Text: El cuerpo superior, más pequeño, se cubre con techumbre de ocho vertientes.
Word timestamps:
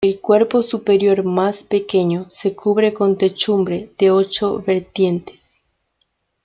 El 0.03 0.19
cuerpo 0.19 0.63
superior, 0.63 1.23
más 1.23 1.63
pequeño, 1.63 2.25
se 2.31 2.55
cubre 2.55 2.91
con 2.91 3.19
techumbre 3.19 3.91
de 3.99 4.09
ocho 4.09 4.59
vertientes. 4.59 5.59